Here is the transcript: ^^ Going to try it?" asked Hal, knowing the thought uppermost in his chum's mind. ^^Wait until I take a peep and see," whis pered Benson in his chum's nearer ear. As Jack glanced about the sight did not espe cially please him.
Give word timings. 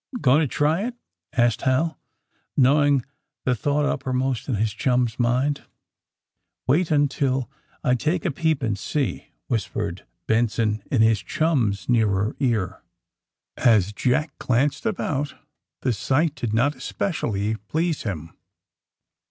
^^ 0.17 0.19
Going 0.21 0.39
to 0.41 0.47
try 0.47 0.81
it?" 0.87 0.95
asked 1.33 1.61
Hal, 1.61 1.99
knowing 2.57 3.05
the 3.45 3.53
thought 3.53 3.85
uppermost 3.85 4.47
in 4.49 4.55
his 4.55 4.73
chum's 4.73 5.19
mind. 5.19 5.65
^^Wait 6.67 6.89
until 6.89 7.51
I 7.83 7.93
take 7.93 8.25
a 8.25 8.31
peep 8.31 8.63
and 8.63 8.79
see," 8.79 9.27
whis 9.47 9.67
pered 9.67 10.01
Benson 10.25 10.81
in 10.89 11.03
his 11.03 11.21
chum's 11.21 11.87
nearer 11.87 12.35
ear. 12.39 12.81
As 13.57 13.93
Jack 13.93 14.35
glanced 14.39 14.87
about 14.87 15.35
the 15.81 15.93
sight 15.93 16.33
did 16.33 16.51
not 16.51 16.73
espe 16.73 17.11
cially 17.11 17.59
please 17.67 18.01
him. 18.01 18.33